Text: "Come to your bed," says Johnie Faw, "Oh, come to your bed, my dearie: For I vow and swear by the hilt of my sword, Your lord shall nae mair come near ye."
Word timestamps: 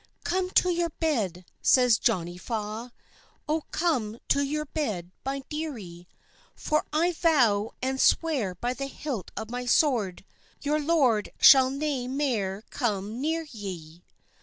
"Come 0.23 0.49
to 0.57 0.71
your 0.71 0.89
bed," 0.89 1.45
says 1.61 1.99
Johnie 1.99 2.39
Faw, 2.39 2.89
"Oh, 3.47 3.61
come 3.69 4.17
to 4.29 4.41
your 4.41 4.65
bed, 4.65 5.11
my 5.23 5.43
dearie: 5.47 6.07
For 6.55 6.85
I 6.91 7.11
vow 7.11 7.73
and 7.83 8.01
swear 8.01 8.55
by 8.55 8.73
the 8.73 8.87
hilt 8.87 9.29
of 9.37 9.51
my 9.51 9.67
sword, 9.67 10.25
Your 10.63 10.79
lord 10.79 11.29
shall 11.39 11.69
nae 11.69 12.07
mair 12.07 12.63
come 12.71 13.21
near 13.21 13.43
ye." 13.51 14.01